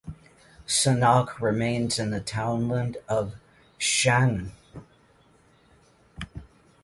[0.65, 3.35] Sonnach remains in the townland of
[3.79, 4.49] Shannagh.